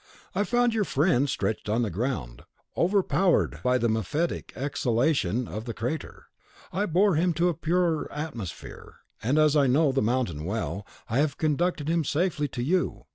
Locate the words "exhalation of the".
4.55-5.75